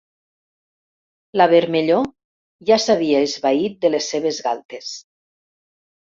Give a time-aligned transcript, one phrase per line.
[1.41, 2.07] La vermellor
[2.71, 4.91] ja s'havia esvaït de les seves galtes.